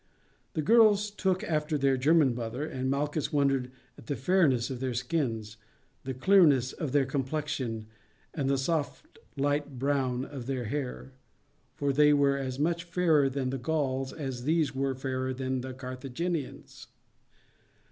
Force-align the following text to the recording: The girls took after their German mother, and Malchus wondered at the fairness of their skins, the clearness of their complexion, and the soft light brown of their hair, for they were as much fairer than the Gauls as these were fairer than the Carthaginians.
The 0.53 0.63
girls 0.63 1.11
took 1.11 1.43
after 1.43 1.77
their 1.77 1.95
German 1.95 2.33
mother, 2.33 2.65
and 2.65 2.89
Malchus 2.89 3.31
wondered 3.31 3.69
at 3.99 4.07
the 4.07 4.15
fairness 4.15 4.71
of 4.71 4.79
their 4.79 4.95
skins, 4.95 5.57
the 6.05 6.15
clearness 6.15 6.73
of 6.73 6.91
their 6.91 7.05
complexion, 7.05 7.85
and 8.33 8.49
the 8.49 8.57
soft 8.57 9.19
light 9.37 9.77
brown 9.77 10.25
of 10.25 10.47
their 10.47 10.63
hair, 10.63 11.13
for 11.75 11.93
they 11.93 12.13
were 12.13 12.35
as 12.37 12.57
much 12.57 12.85
fairer 12.85 13.29
than 13.29 13.51
the 13.51 13.59
Gauls 13.59 14.11
as 14.11 14.45
these 14.45 14.73
were 14.73 14.95
fairer 14.95 15.35
than 15.35 15.61
the 15.61 15.71
Carthaginians. 15.75 16.87